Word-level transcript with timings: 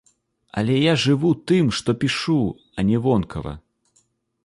Але 0.61 0.77
я 0.77 0.93
жыву, 1.03 1.31
тым, 1.53 1.69
што 1.81 1.89
пішу, 2.07 2.41
а 2.77 2.89
не 2.91 2.97
вонкава. 3.07 3.53